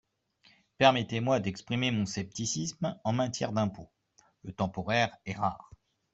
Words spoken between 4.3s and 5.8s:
le temporaire est rare.